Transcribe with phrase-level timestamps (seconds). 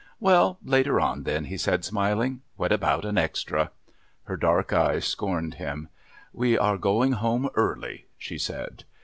[0.19, 2.41] "Well, later on then," he said, smiling.
[2.55, 3.69] "What about an extra?"
[4.23, 5.89] Her dark eyes scorned him.
[6.33, 8.83] "We are going home early," she said.